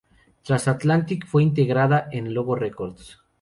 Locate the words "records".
2.55-3.19